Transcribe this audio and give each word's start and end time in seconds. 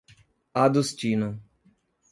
Adustina 0.61 1.37